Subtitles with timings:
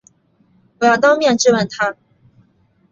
[0.79, 1.95] 我要当面质问他